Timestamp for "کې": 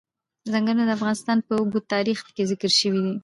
2.35-2.43